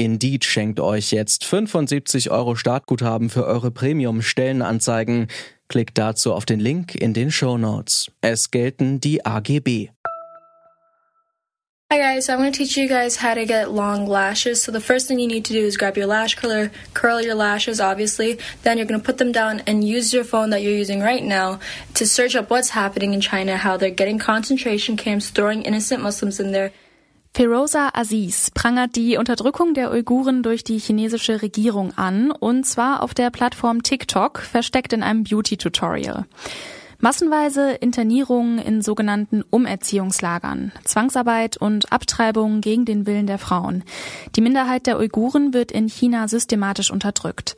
Indeed 0.00 0.46
schenkt 0.46 0.80
euch 0.80 1.10
jetzt 1.10 1.44
75 1.44 2.30
Euro 2.30 2.56
Startguthaben 2.56 3.28
für 3.28 3.44
eure 3.44 3.70
Premium-Stellenanzeigen. 3.70 5.26
Klickt 5.68 5.98
dazu 5.98 6.32
auf 6.32 6.46
den 6.46 6.58
Link 6.58 6.94
in 6.94 7.12
den 7.12 7.30
Show 7.30 7.58
Notes. 7.58 8.10
Es 8.22 8.50
gelten 8.50 9.00
die 9.00 9.26
AGB. 9.26 9.90
Hi 11.92 11.98
guys, 11.98 12.30
I'm 12.30 12.38
going 12.38 12.50
to 12.50 12.56
teach 12.56 12.78
you 12.78 12.88
guys 12.88 13.20
how 13.20 13.34
to 13.34 13.44
get 13.44 13.72
long 13.72 14.06
lashes. 14.06 14.62
So 14.62 14.72
the 14.72 14.80
first 14.80 15.06
thing 15.06 15.18
you 15.18 15.28
need 15.28 15.44
to 15.44 15.52
do 15.52 15.66
is 15.66 15.76
grab 15.76 15.98
your 15.98 16.06
lash 16.06 16.34
curler, 16.34 16.70
curl 16.94 17.20
your 17.20 17.34
lashes 17.34 17.78
obviously, 17.78 18.38
then 18.62 18.78
you're 18.78 18.86
going 18.86 19.00
to 19.00 19.04
put 19.04 19.18
them 19.18 19.32
down 19.32 19.60
and 19.66 19.84
use 19.84 20.14
your 20.14 20.24
phone 20.24 20.48
that 20.50 20.62
you're 20.62 20.72
using 20.72 21.02
right 21.02 21.22
now 21.22 21.58
to 21.94 22.06
search 22.06 22.34
up 22.34 22.48
what's 22.48 22.70
happening 22.70 23.12
in 23.12 23.20
China, 23.20 23.58
how 23.58 23.76
they're 23.76 23.90
getting 23.90 24.18
concentration 24.18 24.96
camps, 24.96 25.28
throwing 25.28 25.60
innocent 25.62 26.02
Muslims 26.02 26.40
in 26.40 26.52
there. 26.52 26.72
Firoza 27.32 27.90
Aziz 27.94 28.50
prangert 28.50 28.96
die 28.96 29.16
Unterdrückung 29.16 29.72
der 29.72 29.92
Uiguren 29.92 30.42
durch 30.42 30.64
die 30.64 30.78
chinesische 30.78 31.42
Regierung 31.42 31.96
an, 31.96 32.32
und 32.32 32.66
zwar 32.66 33.02
auf 33.02 33.14
der 33.14 33.30
Plattform 33.30 33.84
TikTok, 33.84 34.40
versteckt 34.40 34.92
in 34.92 35.04
einem 35.04 35.22
Beauty-Tutorial. 35.22 36.26
Massenweise 36.98 37.70
Internierungen 37.70 38.58
in 38.58 38.82
sogenannten 38.82 39.42
Umerziehungslagern, 39.48 40.72
Zwangsarbeit 40.84 41.56
und 41.56 41.92
Abtreibungen 41.92 42.60
gegen 42.60 42.84
den 42.84 43.06
Willen 43.06 43.26
der 43.26 43.38
Frauen. 43.38 43.84
Die 44.36 44.42
Minderheit 44.42 44.86
der 44.86 44.98
Uiguren 44.98 45.54
wird 45.54 45.72
in 45.72 45.88
China 45.88 46.28
systematisch 46.28 46.90
unterdrückt. 46.90 47.56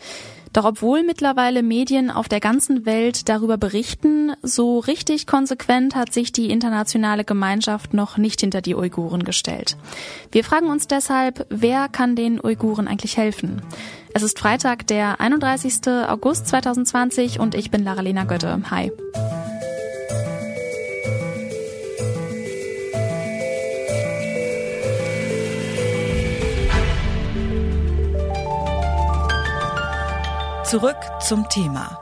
Doch 0.53 0.65
obwohl 0.65 1.03
mittlerweile 1.03 1.63
Medien 1.63 2.11
auf 2.11 2.29
der 2.29 2.41
ganzen 2.41 2.85
Welt 2.85 3.29
darüber 3.29 3.57
berichten, 3.57 4.33
so 4.43 4.79
richtig 4.79 5.27
konsequent 5.27 5.95
hat 5.95 6.13
sich 6.13 6.33
die 6.33 6.51
internationale 6.51 7.25
Gemeinschaft 7.25 7.95
noch 7.95 8.19
nicht 8.19 8.41
hinter 8.41 8.61
die 8.61 8.75
Uiguren 8.75 9.25
gestellt. 9.25 9.77
Wir 10.31 10.45
fragen 10.45 10.67
uns 10.69 10.87
deshalb, 10.87 11.47
wer 11.49 11.89
kann 11.89 12.17
den 12.17 12.43
Uiguren 12.43 12.87
eigentlich 12.87 13.17
helfen? 13.17 13.63
Es 14.15 14.23
ist 14.23 14.39
Freitag, 14.39 14.87
der 14.89 15.21
31. 15.21 15.89
August 16.07 16.49
2020 16.49 17.41
und 17.41 17.55
ich 17.55 17.71
bin 17.71 17.83
Lara-Lena 17.83 18.25
Götte. 18.25 18.61
Hi. 18.71 18.93
Zurück 30.73 30.97
zum 31.21 31.47
Thema. 31.51 31.99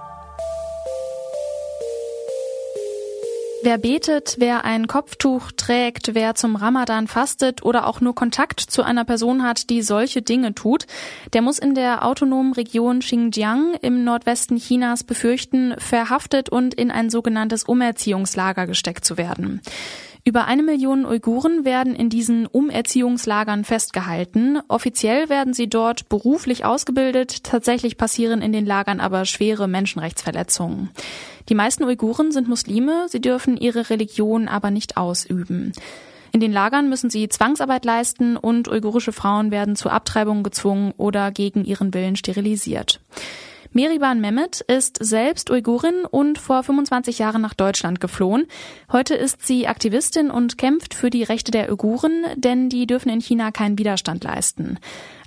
Wer 3.65 3.79
betet, 3.79 4.37
wer 4.39 4.65
ein 4.65 4.87
Kopftuch 4.87 5.51
trägt, 5.51 6.15
wer 6.15 6.37
zum 6.37 6.55
Ramadan 6.55 7.09
fastet 7.09 7.65
oder 7.65 7.89
auch 7.89 8.01
nur 8.01 8.15
Kontakt 8.15 8.61
zu 8.61 8.85
einer 8.85 9.05
Person 9.05 9.43
hat, 9.43 9.71
die 9.71 9.83
solche 9.83 10.23
Dinge 10.23 10.55
tut, 10.55 10.87
der 11.33 11.43
muss 11.43 11.59
in 11.59 11.75
der 11.75 12.07
autonomen 12.07 12.53
Region 12.53 13.01
Xinjiang 13.01 13.75
im 13.83 14.05
Nordwesten 14.05 14.57
Chinas 14.57 15.03
befürchten, 15.03 15.75
verhaftet 15.79 16.49
und 16.49 16.73
in 16.73 16.93
ein 16.93 17.11
sogenanntes 17.11 17.65
Umerziehungslager 17.65 18.69
gesteckt 18.69 19.05
zu 19.05 19.17
werden. 19.19 19.63
Über 20.23 20.45
eine 20.45 20.63
Million 20.63 21.07
Uiguren 21.07 21.65
werden 21.65 21.95
in 21.95 22.11
diesen 22.11 22.47
Umerziehungslagern 22.47 23.65
festgehalten. 23.65 24.61
Offiziell 24.69 25.31
werden 25.31 25.55
sie 25.55 25.69
dort 25.69 26.09
beruflich 26.11 26.65
ausgebildet. 26.65 27.43
Tatsächlich 27.43 27.97
passieren 27.97 28.43
in 28.43 28.53
den 28.53 28.67
Lagern 28.67 29.01
aber 29.01 29.25
schwere 29.25 29.67
Menschenrechtsverletzungen. 29.67 30.91
Die 31.49 31.55
meisten 31.55 31.85
Uiguren 31.85 32.33
sind 32.33 32.49
Muslime. 32.49 33.07
Sie 33.09 33.21
dürfen 33.21 33.57
ihre 33.57 33.89
Religion 33.89 34.47
aber 34.47 34.71
nicht 34.71 34.99
ausüben. 34.99 35.73
In 36.33 36.41
den 36.41 36.53
Lagern 36.53 36.89
müssen 36.89 37.11
sie 37.11 37.29
Zwangsarbeit 37.29 37.85
leisten 37.85 38.37
und 38.37 38.69
uigurische 38.69 39.13
Frauen 39.13 39.51
werden 39.51 39.75
zu 39.75 39.91
Abtreibungen 39.91 40.45
gezwungen 40.45 40.93
oder 40.97 41.33
gegen 41.33 41.65
ihren 41.65 41.93
Willen 41.93 42.15
sterilisiert. 42.15 43.01
Meriban 43.73 44.21
Mehmet 44.21 44.63
ist 44.63 44.99
selbst 45.01 45.49
Uigurin 45.49 46.05
und 46.11 46.39
vor 46.39 46.65
25 46.65 47.21
Jahren 47.21 47.41
nach 47.41 47.55
Deutschland 47.55 48.01
geflohen. 48.01 48.47
Heute 48.91 49.15
ist 49.15 49.47
sie 49.47 49.69
Aktivistin 49.69 50.29
und 50.29 50.59
kämpft 50.59 50.93
für 50.93 51.09
die 51.09 51.23
Rechte 51.23 51.53
der 51.53 51.71
Uiguren, 51.71 52.25
denn 52.35 52.69
die 52.69 52.89
dürfen 52.89 53.11
in 53.11 53.21
China 53.21 53.53
keinen 53.53 53.79
Widerstand 53.79 54.25
leisten. 54.25 54.81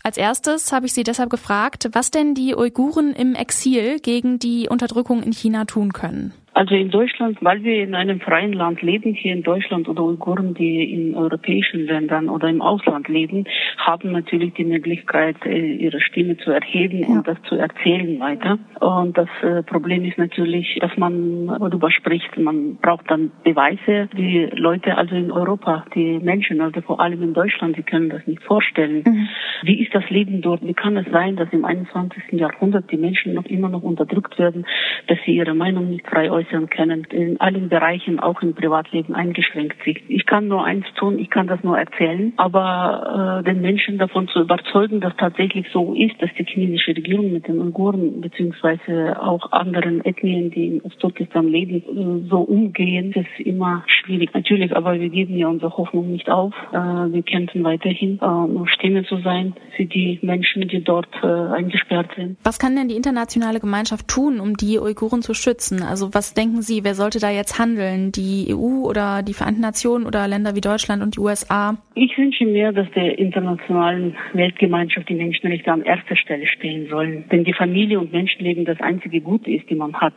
Als 0.03 0.17
erstes 0.17 0.73
habe 0.73 0.87
ich 0.87 0.93
sie 0.93 1.03
deshalb 1.03 1.29
gefragt, 1.29 1.87
was 1.93 2.11
denn 2.11 2.35
die 2.35 2.53
Uiguren 2.53 3.13
im 3.13 3.33
Exil 3.33 4.01
gegen 4.01 4.39
die 4.39 4.67
Unterdrückung 4.67 5.23
in 5.23 5.31
China 5.31 5.63
tun 5.63 5.93
können. 5.93 6.33
Also 6.53 6.75
in 6.75 6.91
Deutschland, 6.91 7.39
weil 7.41 7.63
wir 7.63 7.81
in 7.83 7.95
einem 7.95 8.19
freien 8.19 8.53
Land 8.53 8.83
leben, 8.83 9.15
hier 9.15 9.33
in 9.33 9.41
Deutschland 9.41 9.89
oder 9.89 10.03
Uiguren, 10.03 10.53
die 10.53 10.83
in 10.93 11.15
europäischen 11.15 11.87
Ländern 11.87 12.29
oder 12.29 12.47
im 12.47 12.61
Ausland 12.61 13.07
leben, 13.07 13.45
haben 13.77 14.11
natürlich 14.11 14.53
die 14.53 14.63
Möglichkeit, 14.63 15.35
äh, 15.45 15.73
ihre 15.73 15.99
Stimme 15.99 16.37
zu 16.37 16.51
erheben 16.51 16.99
ja. 16.99 17.07
und 17.07 17.27
das 17.27 17.37
zu 17.49 17.55
erzählen 17.55 18.19
weiter. 18.19 18.59
Und 18.79 19.17
das 19.17 19.29
äh, 19.41 19.63
Problem 19.63 20.05
ist 20.05 20.19
natürlich, 20.19 20.77
dass 20.79 20.95
man 20.95 21.47
darüber 21.47 21.89
spricht. 21.89 22.37
Man 22.37 22.75
braucht 22.75 23.09
dann 23.09 23.31
Beweise. 23.43 24.09
Die 24.15 24.47
Leute 24.53 24.95
also 24.95 25.15
in 25.15 25.31
Europa, 25.31 25.85
die 25.95 26.19
Menschen, 26.19 26.61
also 26.61 26.81
vor 26.81 26.99
allem 26.99 27.23
in 27.23 27.33
Deutschland, 27.33 27.77
die 27.77 27.83
können 27.83 28.09
das 28.09 28.27
nicht 28.27 28.43
vorstellen. 28.43 29.03
Mhm. 29.05 29.27
Wie 29.63 29.81
ist 29.83 29.93
das 29.95 30.07
Leben 30.11 30.41
dort? 30.41 30.61
Wie 30.61 30.73
kann 30.75 30.97
es 30.97 31.11
sein, 31.11 31.35
dass 31.35 31.51
im 31.51 31.65
21. 31.65 32.33
Jahrhundert 32.33 32.91
die 32.91 32.97
Menschen 32.97 33.33
noch 33.33 33.45
immer 33.45 33.69
noch 33.69 33.81
unterdrückt 33.81 34.37
werden, 34.37 34.67
dass 35.07 35.17
sie 35.25 35.35
ihre 35.35 35.55
Meinung 35.55 35.89
nicht 35.89 36.07
frei 36.07 36.29
äußern 36.29 36.42
äußern 36.43 36.69
können, 36.69 37.05
in 37.11 37.39
allen 37.39 37.69
Bereichen, 37.69 38.19
auch 38.19 38.41
im 38.41 38.53
Privatleben 38.53 39.15
eingeschränkt 39.15 39.77
sind. 39.83 39.99
Ich 40.07 40.25
kann 40.25 40.47
nur 40.47 40.63
eins 40.63 40.85
tun, 40.95 41.19
ich 41.19 41.29
kann 41.29 41.47
das 41.47 41.63
nur 41.63 41.77
erzählen, 41.77 42.33
aber 42.37 43.41
äh, 43.41 43.43
den 43.43 43.61
Menschen 43.61 43.97
davon 43.97 44.27
zu 44.27 44.41
überzeugen, 44.41 45.01
dass 45.01 45.15
tatsächlich 45.17 45.67
so 45.71 45.93
ist, 45.93 46.21
dass 46.21 46.29
die 46.37 46.45
chinesische 46.45 46.91
Regierung 46.91 47.31
mit 47.31 47.47
den 47.47 47.59
Uiguren 47.59 48.21
beziehungsweise 48.21 49.21
auch 49.21 49.51
anderen 49.51 50.03
Ethnien, 50.05 50.51
die 50.51 50.67
in 50.67 50.81
Ostturkestan 50.81 51.47
leben, 51.47 52.23
äh, 52.25 52.29
so 52.29 52.39
umgehen, 52.39 53.13
ist 53.13 53.45
immer 53.45 53.83
schwierig. 53.87 54.33
Natürlich, 54.33 54.75
aber 54.75 54.99
wir 54.99 55.09
geben 55.09 55.37
ja 55.37 55.47
unsere 55.47 55.75
Hoffnung 55.75 56.11
nicht 56.11 56.29
auf. 56.29 56.53
Äh, 56.71 56.77
wir 56.77 57.23
kämpfen 57.23 57.63
weiterhin, 57.63 58.19
äh, 58.21 58.25
um 58.25 58.67
Stimme 58.67 59.03
zu 59.05 59.17
sein 59.17 59.53
für 59.75 59.85
die 59.85 60.19
Menschen, 60.21 60.67
die 60.67 60.83
dort 60.83 61.09
äh, 61.21 61.27
eingesperrt 61.27 62.09
sind. 62.15 62.37
Was 62.43 62.59
kann 62.59 62.75
denn 62.75 62.87
die 62.87 62.95
internationale 62.95 63.59
Gemeinschaft 63.59 64.07
tun, 64.07 64.39
um 64.39 64.55
die 64.55 64.79
Uiguren 64.79 65.21
zu 65.21 65.33
schützen? 65.33 65.81
Also 65.83 66.13
was 66.13 66.32
denken 66.33 66.61
Sie, 66.61 66.83
wer 66.83 66.95
sollte 66.95 67.19
da 67.19 67.29
jetzt 67.29 67.59
handeln? 67.59 68.11
Die 68.11 68.53
EU 68.53 68.87
oder 68.87 69.23
die 69.23 69.33
Vereinten 69.33 69.61
Nationen 69.61 70.05
oder 70.05 70.27
Länder 70.27 70.55
wie 70.55 70.61
Deutschland 70.61 71.01
und 71.01 71.15
die 71.15 71.19
USA? 71.19 71.77
Ich 71.95 72.17
wünsche 72.17 72.45
mir, 72.45 72.71
dass 72.71 72.89
der 72.91 73.17
internationalen 73.17 74.15
Weltgemeinschaft 74.33 75.09
die 75.09 75.15
Menschenrechte 75.15 75.71
an 75.71 75.83
erster 75.83 76.15
Stelle 76.15 76.47
stehen 76.47 76.87
sollen. 76.89 77.25
Denn 77.31 77.43
die 77.43 77.53
Familie 77.53 77.99
und 77.99 78.11
Menschenleben 78.11 78.65
das 78.65 78.79
einzige 78.81 79.21
Gute 79.21 79.51
ist, 79.51 79.69
die 79.69 79.75
man 79.75 79.93
hat. 79.93 80.15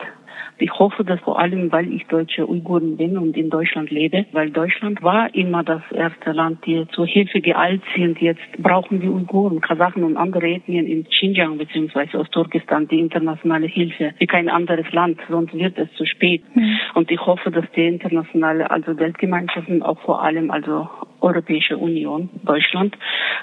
Ich 0.58 0.72
hoffe, 0.72 1.04
dass 1.04 1.20
vor 1.20 1.38
allem, 1.38 1.70
weil 1.72 1.92
ich 1.92 2.06
deutsche 2.06 2.48
Uiguren 2.48 2.96
bin 2.96 3.18
und 3.18 3.36
in 3.36 3.50
Deutschland 3.50 3.90
lebe, 3.90 4.26
weil 4.32 4.50
Deutschland 4.50 5.02
war 5.02 5.34
immer 5.34 5.62
das 5.62 5.82
erste 5.92 6.32
Land, 6.32 6.64
die 6.66 6.86
zur 6.92 7.06
Hilfe 7.06 7.40
geeilt 7.40 7.82
sind. 7.94 8.20
Jetzt 8.20 8.40
brauchen 8.58 9.00
die 9.00 9.08
Uiguren, 9.08 9.60
Kasachen 9.60 10.04
und 10.04 10.16
andere 10.16 10.48
Ethnien 10.48 10.86
in 10.86 11.04
Xinjiang 11.04 11.58
bzw. 11.58 12.16
Ostturkestan 12.16 12.88
die 12.88 13.00
internationale 13.00 13.66
Hilfe 13.66 14.14
wie 14.18 14.26
kein 14.26 14.48
anderes 14.48 14.90
Land, 14.92 15.20
sonst 15.28 15.54
wird 15.54 15.78
es 15.78 15.92
zu 15.94 16.06
spät. 16.06 16.42
Mhm. 16.54 16.78
Und 16.94 17.10
ich 17.10 17.20
hoffe, 17.20 17.50
dass 17.50 17.64
die 17.76 17.86
internationale, 17.86 18.70
also 18.70 18.98
Weltgemeinschaften 18.98 19.82
auch 19.82 19.98
vor 20.00 20.22
allem, 20.22 20.50
also 20.50 20.88
Europäische 21.26 21.76
Union, 21.76 22.28
Deutschland, 22.44 22.96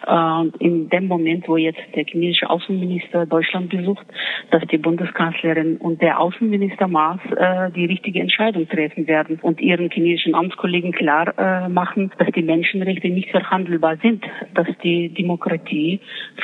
äh, 0.07 0.47
in 0.59 0.89
dem 0.89 1.07
Moment, 1.07 1.47
wo 1.47 1.57
jetzt 1.57 1.81
der 1.95 2.05
chinesische 2.05 2.49
Außenminister 2.49 3.25
Deutschland 3.25 3.69
besucht, 3.69 4.05
dass 4.51 4.63
die 4.71 4.77
Bundeskanzlerin 4.77 5.77
und 5.77 6.01
der 6.01 6.19
Außenminister 6.19 6.87
Maas 6.87 7.19
äh, 7.35 7.71
die 7.71 7.85
richtige 7.85 8.19
Entscheidung 8.21 8.67
treffen 8.67 9.07
werden 9.07 9.39
und 9.41 9.59
ihren 9.59 9.89
chinesischen 9.89 10.33
Amtskollegen 10.35 10.91
klar 10.93 11.33
äh, 11.37 11.69
machen, 11.69 12.11
dass 12.17 12.29
die 12.35 12.41
Menschenrechte 12.41 13.09
nicht 13.09 13.29
verhandelbar 13.29 13.97
sind, 14.01 14.23
dass 14.53 14.67
die 14.83 15.09
Demokratie, 15.09 15.99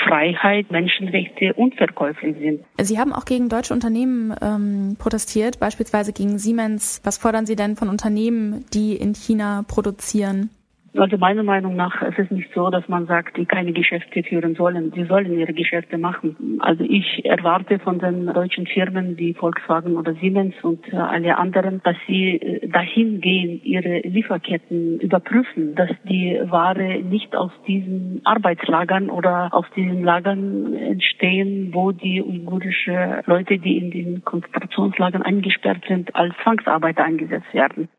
Freiheit, 0.05 0.69
Menschenrechte 0.71 1.53
unverkäuflich 1.53 2.35
sind. 2.39 2.61
Sie 2.79 2.99
haben 2.99 3.13
auch 3.13 3.25
gegen 3.25 3.49
deutsche 3.49 3.73
Unternehmen 3.73 4.35
ähm, 4.41 4.97
protestiert, 4.99 5.59
beispielsweise 5.59 6.11
gegen 6.13 6.37
Siemens. 6.37 7.01
Was 7.03 7.17
fordern 7.17 7.45
Sie 7.45 7.55
denn 7.55 7.75
von 7.75 7.89
Unternehmen, 7.89 8.65
die 8.73 8.95
in 8.95 9.13
China 9.13 9.63
produzieren? 9.67 10.49
Also 10.97 11.17
meiner 11.17 11.43
Meinung 11.43 11.75
nach 11.75 12.01
ist 12.01 12.17
es 12.17 12.31
nicht 12.31 12.49
so, 12.53 12.69
dass 12.69 12.87
man 12.87 13.05
sagt, 13.05 13.37
die 13.37 13.45
keine 13.45 13.73
Geschäfte 13.73 14.23
führen 14.23 14.55
sollen. 14.55 14.91
Sie 14.95 15.03
sollen 15.05 15.37
ihre 15.37 15.53
Geschäfte 15.53 15.97
machen. 15.97 16.59
Also 16.59 16.83
ich 16.83 17.25
erwarte 17.25 17.79
von 17.79 17.99
den 17.99 18.25
deutschen 18.27 18.65
Firmen 18.65 19.17
wie 19.17 19.33
Volkswagen 19.33 19.97
oder 19.97 20.13
Siemens 20.15 20.55
und 20.63 20.91
äh, 20.91 20.97
alle 20.97 21.37
anderen, 21.37 21.81
dass 21.83 21.95
sie 22.07 22.37
äh, 22.37 22.67
dahin 22.67 23.21
gehen, 23.21 23.61
ihre 23.63 23.99
Lieferketten 23.99 24.99
überprüfen, 24.99 25.75
dass 25.75 25.91
die 26.05 26.39
Ware 26.45 26.99
nicht 27.03 27.35
aus 27.35 27.51
diesen 27.67 28.21
Arbeitslagern 28.23 29.09
oder 29.09 29.53
aus 29.53 29.65
diesen 29.75 30.03
Lagern 30.03 30.73
entstehen, 30.73 31.69
wo 31.71 31.91
die 31.91 32.21
uigurische 32.21 33.21
Leute, 33.25 33.59
die 33.59 33.77
in 33.77 33.91
den 33.91 34.25
Konzentrationslagern 34.25 35.21
eingesperrt 35.21 35.83
sind, 35.87 36.15
als 36.15 36.33
Zwangsarbeiter 36.43 37.03
eingesetzt 37.03 37.53
werden. 37.53 37.89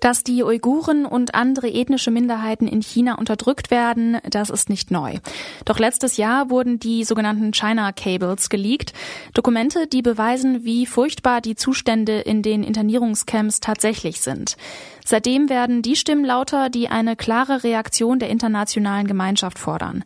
Dass 0.00 0.22
die 0.22 0.42
Uiguren 0.42 1.06
und 1.06 1.34
andere 1.34 1.68
ethnische 1.68 2.10
Minderheiten 2.10 2.68
in 2.68 2.82
China 2.82 3.14
unterdrückt 3.14 3.70
werden, 3.70 4.18
das 4.28 4.50
ist 4.50 4.70
nicht 4.70 4.90
neu. 4.90 5.18
Doch 5.64 5.78
letztes 5.78 6.16
Jahr 6.16 6.50
wurden 6.50 6.78
die 6.78 7.04
sogenannten 7.04 7.52
China 7.52 7.92
Cables 7.92 8.48
geleakt. 8.48 8.92
Dokumente, 9.34 9.86
die 9.86 10.02
beweisen, 10.02 10.64
wie 10.64 10.86
furchtbar 10.86 11.40
die 11.40 11.56
Zustände 11.56 12.20
in 12.20 12.42
den 12.42 12.62
Internierungscamps 12.62 13.60
tatsächlich 13.60 14.20
sind. 14.20 14.56
Seitdem 15.04 15.48
werden 15.48 15.82
die 15.82 15.96
Stimmen 15.96 16.24
lauter, 16.24 16.68
die 16.68 16.88
eine 16.88 17.16
klare 17.16 17.64
Reaktion 17.64 18.18
der 18.18 18.28
internationalen 18.28 19.06
Gemeinschaft 19.06 19.58
fordern. 19.58 20.04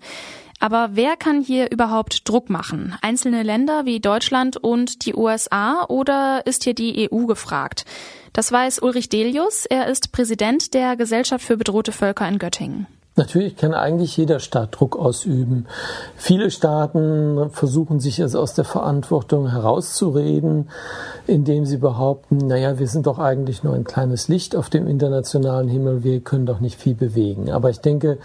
Aber 0.62 0.90
wer 0.92 1.16
kann 1.16 1.42
hier 1.42 1.72
überhaupt 1.72 2.28
Druck 2.28 2.48
machen? 2.48 2.94
Einzelne 3.02 3.42
Länder 3.42 3.84
wie 3.84 3.98
Deutschland 3.98 4.56
und 4.56 5.04
die 5.04 5.16
USA 5.16 5.84
oder 5.88 6.46
ist 6.46 6.62
hier 6.62 6.72
die 6.72 7.10
EU 7.10 7.26
gefragt? 7.26 7.84
Das 8.32 8.52
weiß 8.52 8.78
Ulrich 8.78 9.08
Delius. 9.08 9.66
Er 9.66 9.88
ist 9.88 10.12
Präsident 10.12 10.72
der 10.72 10.94
Gesellschaft 10.94 11.44
für 11.44 11.56
bedrohte 11.56 11.90
Völker 11.90 12.28
in 12.28 12.38
Göttingen. 12.38 12.86
Natürlich 13.14 13.56
kann 13.56 13.74
eigentlich 13.74 14.16
jeder 14.16 14.40
Staat 14.40 14.80
Druck 14.80 14.96
ausüben. 14.96 15.66
Viele 16.16 16.50
Staaten 16.50 17.50
versuchen 17.50 18.00
sich 18.00 18.22
also 18.22 18.40
aus 18.40 18.54
der 18.54 18.64
Verantwortung 18.64 19.50
herauszureden, 19.50 20.70
indem 21.26 21.66
sie 21.66 21.76
behaupten, 21.76 22.38
naja, 22.38 22.78
wir 22.78 22.88
sind 22.88 23.06
doch 23.06 23.18
eigentlich 23.18 23.64
nur 23.64 23.74
ein 23.74 23.84
kleines 23.84 24.28
Licht 24.28 24.56
auf 24.56 24.70
dem 24.70 24.86
internationalen 24.86 25.68
Himmel, 25.68 26.04
wir 26.04 26.20
können 26.20 26.46
doch 26.46 26.60
nicht 26.60 26.80
viel 26.80 26.94
bewegen. 26.94 27.50
Aber 27.50 27.68
ich 27.68 27.80
denke, 27.80 28.16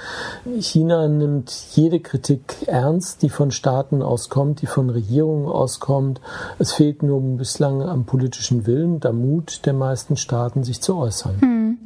China 0.59 1.09
nimmt 1.09 1.51
jede 1.75 1.99
Kritik 1.99 2.67
ernst, 2.67 3.23
die 3.23 3.29
von 3.29 3.51
Staaten 3.51 4.01
auskommt, 4.01 4.61
die 4.61 4.67
von 4.67 4.89
Regierungen 4.89 5.47
auskommt. 5.47 6.21
Es 6.59 6.71
fehlt 6.71 7.03
nur 7.03 7.19
bislang 7.37 7.81
am 7.81 8.05
politischen 8.05 8.65
Willen, 8.65 9.01
der 9.01 9.11
Mut 9.11 9.65
der 9.65 9.73
meisten 9.73 10.15
Staaten, 10.15 10.63
sich 10.63 10.81
zu 10.81 10.95
äußern. 10.95 11.41
Hm. 11.41 11.77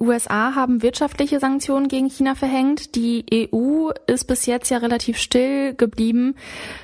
USA 0.00 0.54
haben 0.54 0.82
wirtschaftliche 0.82 1.40
Sanktionen 1.40 1.88
gegen 1.88 2.08
China 2.08 2.34
verhängt. 2.34 2.94
Die 2.94 3.24
EU 3.52 3.90
ist 4.06 4.24
bis 4.24 4.46
jetzt 4.46 4.70
ja 4.70 4.78
relativ 4.78 5.18
still 5.18 5.74
geblieben. 5.74 6.36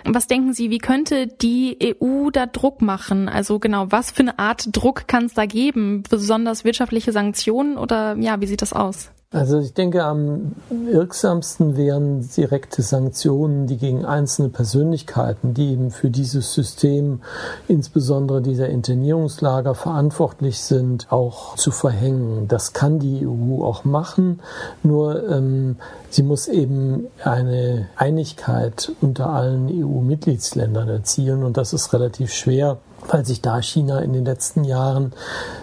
Was 0.05 0.27
denken 0.27 0.53
Sie, 0.53 0.71
wie 0.71 0.79
könnte 0.79 1.27
die 1.27 1.97
EU 2.01 2.31
da 2.31 2.47
Druck 2.47 2.83
machen? 2.83 3.29
Also 3.29 3.59
genau, 3.59 3.87
was 3.91 4.11
für 4.11 4.21
eine 4.21 4.39
Art 4.39 4.69
Druck 4.73 5.09
kann 5.09 5.25
es 5.25 5.35
da 5.35 5.47
geben? 5.47 6.03
Besonders 6.09 6.65
wirtschaftliche 6.65 7.13
Sanktionen 7.13 7.79
oder 7.79 8.17
ja, 8.19 8.41
wie 8.41 8.47
sieht 8.47 8.61
das 8.61 8.75
aus? 8.75 9.11
Also 9.33 9.59
ich 9.59 9.75
denke, 9.75 10.05
am 10.05 10.55
wirksamsten 10.71 11.77
wären 11.77 12.29
direkte 12.37 12.83
Sanktionen, 12.83 13.67
die 13.67 13.77
gegen 13.77 14.05
einzelne 14.05 14.51
Persönlichkeiten, 14.51 15.53
die 15.53 15.73
eben 15.73 15.91
für 15.91 16.11
dieses 16.11 16.55
System, 16.55 17.23
insbesondere 17.67 18.41
dieser 18.41 18.69
Internierungslager 18.69 19.75
verantwortlich 19.75 20.61
sind, 20.61 21.11
auch 21.11 21.57
zu 21.57 21.73
verhängen. 21.73 22.47
Das 22.47 22.73
kann 22.73 23.01
die 23.01 23.27
EU 23.27 23.65
auch 23.65 23.85
machen, 23.85 24.39
nur 24.85 25.29
ähm, 25.29 25.77
sie 26.09 26.23
muss 26.23 26.47
eben 26.47 27.09
eine 27.25 27.89
Einigkeit 27.97 28.93
unter 29.01 29.31
allen 29.31 29.69
EU-Mitgliedsländern 29.69 30.89
erzielen 30.89 31.43
und 31.43 31.57
das 31.57 31.73
ist 31.73 31.93
relativ 31.93 32.33
schwer 32.33 32.79
weil 33.09 33.25
sich 33.25 33.41
da 33.41 33.61
China 33.61 34.01
in 34.01 34.13
den 34.13 34.25
letzten 34.25 34.65
Jahren 34.65 35.13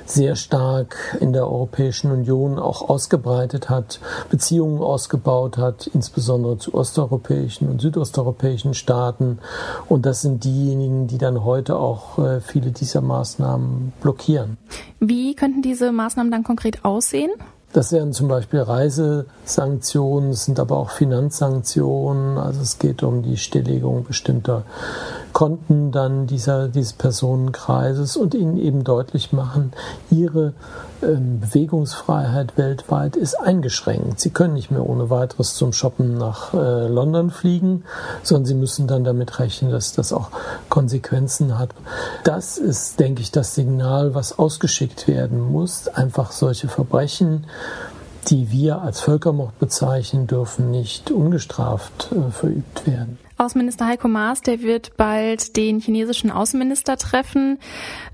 sehr 0.05 0.35
stark 0.35 1.17
in 1.19 1.33
der 1.33 1.47
Europäischen 1.47 2.11
Union 2.11 2.59
auch 2.59 2.89
ausgebreitet 2.89 3.69
hat, 3.69 3.99
Beziehungen 4.29 4.81
ausgebaut 4.81 5.57
hat, 5.57 5.87
insbesondere 5.87 6.57
zu 6.57 6.73
osteuropäischen 6.73 7.69
und 7.69 7.81
südosteuropäischen 7.81 8.73
Staaten. 8.73 9.39
Und 9.87 10.05
das 10.05 10.21
sind 10.21 10.43
diejenigen, 10.43 11.07
die 11.07 11.17
dann 11.17 11.43
heute 11.43 11.77
auch 11.77 12.19
äh, 12.19 12.41
viele 12.41 12.71
dieser 12.71 13.01
Maßnahmen 13.01 13.93
blockieren. 14.01 14.57
Wie 14.99 15.35
könnten 15.35 15.61
diese 15.61 15.91
Maßnahmen 15.91 16.31
dann 16.31 16.43
konkret 16.43 16.85
aussehen? 16.85 17.31
Das 17.73 17.91
wären 17.91 18.13
zum 18.13 18.27
Beispiel 18.27 18.59
Reisesanktionen, 18.59 20.29
es 20.29 20.45
sind 20.45 20.59
aber 20.59 20.77
auch 20.77 20.91
Finanzsanktionen. 20.91 22.37
Also 22.37 22.61
es 22.61 22.77
geht 22.77 23.01
um 23.01 23.23
die 23.23 23.35
Stilllegung 23.37 24.03
bestimmter 24.03 24.63
Konten 25.33 25.91
dann 25.91 26.27
dieser, 26.27 26.67
dieses 26.67 26.93
Personenkreises 26.93 28.15
und 28.15 28.33
ihnen 28.33 28.57
eben 28.57 28.83
deutlich 28.83 29.33
machen, 29.33 29.73
ihre 30.09 30.53
ähm, 31.01 31.39
Bewegungsfreiheit 31.39 32.57
weltweit 32.57 33.15
ist 33.15 33.35
eingeschränkt. 33.35 34.19
Sie 34.19 34.29
können 34.29 34.53
nicht 34.53 34.71
mehr 34.71 34.87
ohne 34.87 35.09
weiteres 35.09 35.55
zum 35.55 35.73
Shoppen 35.73 36.17
nach 36.17 36.53
äh, 36.53 36.87
London 36.87 37.31
fliegen, 37.31 37.83
sondern 38.21 38.45
sie 38.45 38.53
müssen 38.53 38.87
dann 38.87 39.03
damit 39.03 39.39
rechnen, 39.39 39.71
dass 39.71 39.93
das 39.93 40.13
auch 40.13 40.29
Konsequenzen 40.69 41.57
hat. 41.57 41.69
Das 42.23 42.57
ist, 42.57 42.99
denke 42.99 43.21
ich, 43.21 43.31
das 43.31 43.55
Signal, 43.55 44.15
was 44.15 44.37
ausgeschickt 44.37 45.07
werden 45.07 45.41
muss. 45.41 45.87
Einfach 45.87 46.31
solche 46.31 46.67
Verbrechen 46.67 47.45
die 48.29 48.51
wir 48.51 48.81
als 48.81 49.01
Völkermord 49.01 49.59
bezeichnen, 49.59 50.27
dürfen 50.27 50.71
nicht 50.71 51.11
ungestraft 51.11 52.09
äh, 52.11 52.31
verübt 52.31 52.87
werden. 52.87 53.17
Außenminister 53.43 53.87
Heiko 53.87 54.07
Maas, 54.07 54.41
der 54.41 54.61
wird 54.61 54.95
bald 54.97 55.55
den 55.57 55.79
chinesischen 55.79 56.31
Außenminister 56.31 56.97
treffen. 56.97 57.59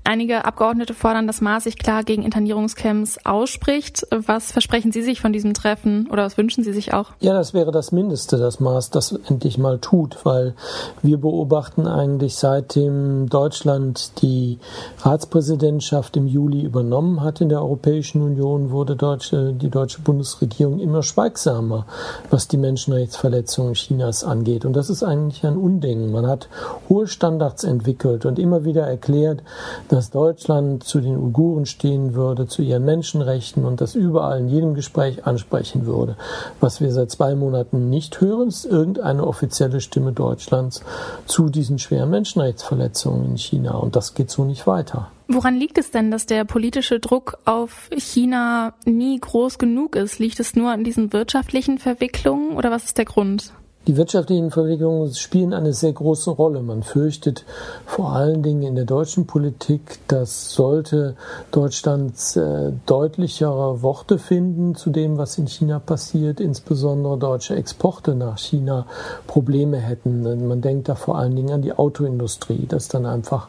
Einige 0.04 0.44
Abgeordnete 0.44 0.94
fordern, 0.94 1.26
dass 1.26 1.40
Maas 1.40 1.64
sich 1.64 1.78
klar 1.78 2.04
gegen 2.04 2.22
Internierungscamps 2.22 3.24
ausspricht. 3.24 4.06
Was 4.10 4.52
versprechen 4.52 4.92
Sie 4.92 5.02
sich 5.02 5.20
von 5.20 5.32
diesem 5.32 5.54
Treffen 5.54 6.08
oder 6.10 6.24
was 6.24 6.36
wünschen 6.36 6.64
Sie 6.64 6.72
sich 6.72 6.92
auch? 6.92 7.12
Ja, 7.20 7.32
das 7.32 7.54
wäre 7.54 7.70
das 7.70 7.92
Mindeste, 7.92 8.38
dass 8.38 8.60
Maas 8.60 8.90
das 8.90 9.12
endlich 9.12 9.58
mal 9.58 9.78
tut, 9.78 10.24
weil 10.24 10.54
wir 11.02 11.18
beobachten 11.18 11.86
eigentlich 11.86 12.36
seitdem 12.36 13.28
Deutschland 13.28 14.20
die 14.22 14.58
Ratspräsidentschaft 15.02 16.16
im 16.16 16.26
Juli 16.26 16.62
übernommen 16.62 17.22
hat 17.22 17.40
in 17.40 17.48
der 17.48 17.62
Europäischen 17.62 18.22
Union, 18.22 18.70
wurde 18.70 18.96
deutsche, 18.96 19.52
die 19.52 19.70
deutsche 19.70 20.00
Bundesregierung 20.00 20.80
immer 20.80 21.02
schweigsamer, 21.02 21.86
was 22.30 22.48
die 22.48 22.56
Menschenrechtsverletzungen 22.56 23.74
Chinas 23.74 24.24
angeht. 24.24 24.64
Und 24.64 24.74
das 24.74 24.90
ist 24.90 25.02
eigentlich 25.20 25.44
ein 25.44 25.56
Unding. 25.56 26.10
Man 26.10 26.26
hat 26.26 26.48
hohe 26.88 27.06
Standards 27.06 27.64
entwickelt 27.64 28.24
und 28.24 28.38
immer 28.38 28.64
wieder 28.64 28.86
erklärt, 28.86 29.42
dass 29.88 30.10
Deutschland 30.10 30.84
zu 30.84 31.00
den 31.00 31.16
Uiguren 31.16 31.66
stehen 31.66 32.14
würde, 32.14 32.46
zu 32.46 32.62
ihren 32.62 32.84
Menschenrechten 32.84 33.64
und 33.64 33.80
das 33.80 33.94
überall 33.94 34.40
in 34.40 34.48
jedem 34.48 34.74
Gespräch 34.74 35.26
ansprechen 35.26 35.86
würde. 35.86 36.16
Was 36.60 36.80
wir 36.80 36.92
seit 36.92 37.10
zwei 37.10 37.34
Monaten 37.34 37.90
nicht 37.90 38.20
hören, 38.20 38.48
ist 38.48 38.64
irgendeine 38.64 39.26
offizielle 39.26 39.80
Stimme 39.80 40.12
Deutschlands 40.12 40.82
zu 41.26 41.48
diesen 41.48 41.78
schweren 41.78 42.10
Menschenrechtsverletzungen 42.10 43.24
in 43.24 43.38
China. 43.38 43.76
Und 43.76 43.96
das 43.96 44.14
geht 44.14 44.30
so 44.30 44.44
nicht 44.44 44.66
weiter. 44.66 45.08
Woran 45.32 45.54
liegt 45.54 45.78
es 45.78 45.92
denn, 45.92 46.10
dass 46.10 46.26
der 46.26 46.44
politische 46.44 46.98
Druck 46.98 47.38
auf 47.44 47.88
China 47.96 48.74
nie 48.84 49.20
groß 49.20 49.58
genug 49.58 49.94
ist? 49.94 50.18
Liegt 50.18 50.40
es 50.40 50.56
nur 50.56 50.70
an 50.70 50.82
diesen 50.82 51.12
wirtschaftlichen 51.12 51.78
Verwicklungen 51.78 52.56
oder 52.56 52.72
was 52.72 52.84
ist 52.84 52.98
der 52.98 53.04
Grund? 53.04 53.52
Die 53.90 53.96
wirtschaftlichen 53.96 54.52
Verwicklungen 54.52 55.12
spielen 55.14 55.52
eine 55.52 55.72
sehr 55.72 55.92
große 55.92 56.30
Rolle. 56.30 56.62
Man 56.62 56.84
fürchtet 56.84 57.44
vor 57.86 58.12
allen 58.12 58.40
Dingen 58.40 58.62
in 58.62 58.76
der 58.76 58.84
deutschen 58.84 59.26
Politik, 59.26 59.98
dass 60.06 60.52
sollte 60.52 61.16
Deutschland 61.50 62.14
äh, 62.36 62.70
deutlichere 62.86 63.82
Worte 63.82 64.18
finden 64.20 64.76
zu 64.76 64.90
dem, 64.90 65.18
was 65.18 65.38
in 65.38 65.48
China 65.48 65.80
passiert, 65.80 66.38
insbesondere 66.38 67.18
deutsche 67.18 67.56
Exporte 67.56 68.14
nach 68.14 68.38
China 68.38 68.86
Probleme 69.26 69.78
hätten. 69.78 70.46
Man 70.46 70.60
denkt 70.60 70.88
da 70.88 70.94
vor 70.94 71.18
allen 71.18 71.34
Dingen 71.34 71.50
an 71.50 71.62
die 71.62 71.72
Autoindustrie, 71.72 72.66
dass 72.68 72.86
dann 72.86 73.06
einfach 73.06 73.48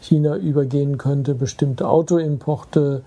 China 0.00 0.34
übergehen 0.34 0.98
könnte, 0.98 1.36
bestimmte 1.36 1.88
Autoimporte 1.88 3.02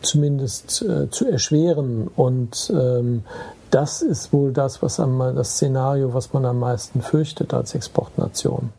zumindest 0.00 0.82
äh, 0.82 1.10
zu 1.10 1.26
erschweren 1.26 2.08
und 2.14 2.72
ähm, 2.72 3.24
das 3.70 4.02
ist 4.02 4.32
wohl 4.32 4.52
das, 4.52 4.82
was 4.82 5.00
am, 5.00 5.18
das 5.34 5.52
Szenario, 5.52 6.12
was 6.12 6.32
man 6.32 6.44
am 6.44 6.58
meisten 6.58 7.02
fürchtet 7.02 7.54
als 7.54 7.74
Exportnation. 7.74 8.72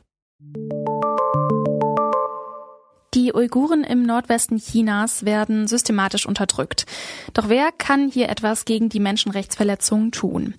Die 3.14 3.34
Uiguren 3.34 3.84
im 3.84 4.04
Nordwesten 4.04 4.58
Chinas 4.58 5.26
werden 5.26 5.68
systematisch 5.68 6.26
unterdrückt. 6.26 6.86
Doch 7.34 7.50
wer 7.50 7.72
kann 7.72 8.10
hier 8.10 8.30
etwas 8.30 8.64
gegen 8.64 8.88
die 8.88 9.02
Menschenrechtsverletzungen 9.02 10.12
tun? 10.12 10.56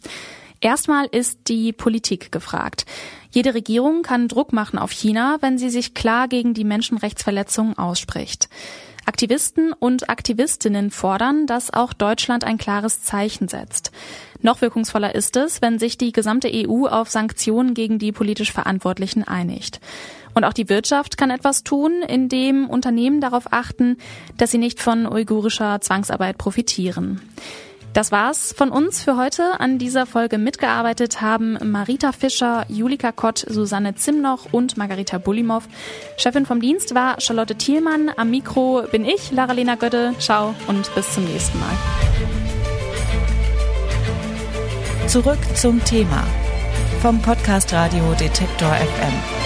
Erstmal 0.61 1.07
ist 1.07 1.49
die 1.49 1.73
Politik 1.73 2.31
gefragt. 2.31 2.87
Jede 3.31 3.55
Regierung 3.55 4.03
kann 4.03 4.29
Druck 4.29 4.53
machen 4.53 4.79
auf 4.79 4.93
China, 4.93 5.39
wenn 5.41 5.59
sie 5.59 5.71
sich 5.71 5.95
klar 5.95 6.29
gegen 6.29 6.55
die 6.55 6.65
Menschenrechtsverletzungen 6.65 7.79
ausspricht. 7.79 8.49
Aktivisten 9.05 9.73
und 9.73 10.09
Aktivistinnen 10.09 10.91
fordern, 10.91 11.47
dass 11.47 11.73
auch 11.73 11.93
Deutschland 11.93 12.45
ein 12.45 12.59
klares 12.59 13.03
Zeichen 13.03 13.49
setzt. 13.49 13.91
Noch 14.41 14.61
wirkungsvoller 14.61 15.15
ist 15.15 15.37
es, 15.37 15.63
wenn 15.63 15.79
sich 15.79 15.99
die 15.99 16.13
gesamte 16.13 16.51
EU 16.53 16.87
auf 16.87 17.11
Sanktionen 17.11 17.75
gegen 17.75 17.99
die 17.99 18.13
politisch 18.13 18.53
Verantwortlichen 18.53 19.23
einigt. 19.27 19.81
Und 20.35 20.45
auch 20.45 20.53
die 20.53 20.69
Wirtschaft 20.69 21.19
kann 21.19 21.31
etwas 21.31 21.63
tun, 21.63 22.03
indem 22.07 22.69
Unternehmen 22.69 23.21
darauf 23.21 23.53
achten, 23.53 23.99
dass 24.39 24.51
sie 24.51 24.59
nicht 24.59 24.81
von 24.81 25.07
uigurischer 25.07 25.81
Zwangsarbeit 25.81 26.39
profitieren. 26.39 27.21
Das 27.93 28.11
war's 28.11 28.55
von 28.57 28.71
uns 28.71 29.03
für 29.03 29.19
heute. 29.19 29.61
An 29.61 29.79
dieser 29.79 30.07
Folge 30.07 30.39
mitgearbeitet 30.39 31.21
haben 31.21 31.59
Marita 31.63 32.13
Fischer, 32.13 32.65
Julika 32.69 33.13
Kott, 33.13 33.45
Susanne 33.47 33.95
Zimnoch 33.95 34.47
und 34.51 34.79
Margarita 34.79 35.19
Bulimov. 35.19 35.69
Chefin 36.17 36.47
vom 36.47 36.61
Dienst 36.61 36.95
war 36.95 37.21
Charlotte 37.21 37.55
Thielmann. 37.55 38.11
Am 38.17 38.31
Mikro 38.31 38.85
bin 38.91 39.05
ich, 39.05 39.31
Lara-Lena 39.31 39.75
Götte. 39.75 40.15
Ciao 40.19 40.55
und 40.69 40.95
bis 40.95 41.13
zum 41.13 41.25
nächsten 41.25 41.59
Mal. 41.61 41.77
Zurück 45.07 45.41
zum 45.55 45.85
Thema 45.85 46.25
vom 47.03 47.21
Podcast 47.21 47.75
Radio 47.75 48.15
Detektor 48.19 48.71
FM. 48.71 49.42